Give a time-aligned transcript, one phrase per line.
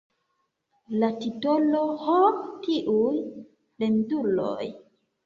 [1.01, 2.15] La titolo "Ho,
[2.63, 3.13] tiuj
[3.45, 4.65] fremduloj!